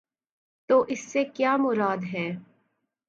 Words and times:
تو 0.69 0.85
اس 0.87 0.99
سے 1.03 1.23
کیا 1.25 1.55
مراد 1.57 2.03
ہے؟ 2.13 2.27